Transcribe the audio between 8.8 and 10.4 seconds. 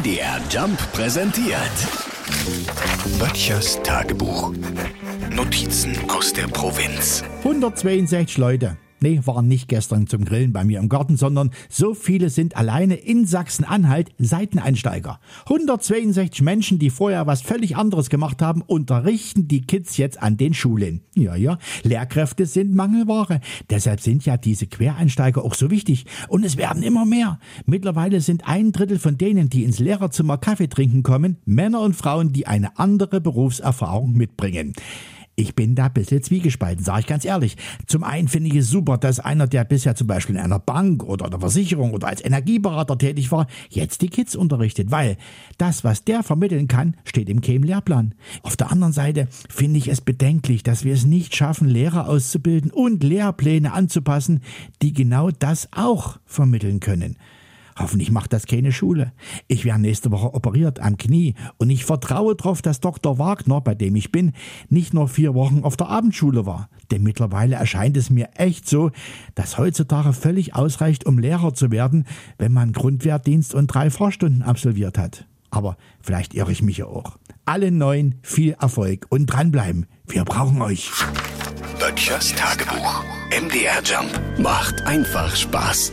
Nee, waren nicht gestern zum